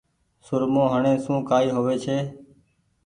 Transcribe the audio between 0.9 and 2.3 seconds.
هڻي سون ڪآئي هووي ڇي۔